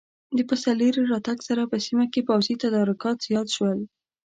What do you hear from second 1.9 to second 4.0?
کې پوځي تدارکات زیات شول.